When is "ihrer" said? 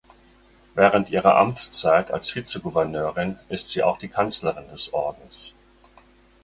1.11-1.35